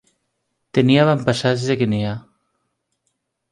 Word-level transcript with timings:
Tenia 0.77 1.03
avantpassats 1.03 1.67
de 1.73 1.77
Guinea. 1.83 2.17